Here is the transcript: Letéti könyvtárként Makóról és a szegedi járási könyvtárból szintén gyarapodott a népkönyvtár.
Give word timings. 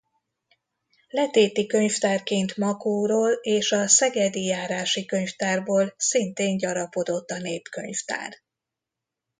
Letéti 1.09 1.65
könyvtárként 1.65 2.57
Makóról 2.57 3.31
és 3.41 3.71
a 3.71 3.87
szegedi 3.87 4.43
járási 4.43 5.05
könyvtárból 5.05 5.93
szintén 5.97 6.57
gyarapodott 6.57 7.29
a 7.31 7.37
népkönyvtár. 7.37 8.33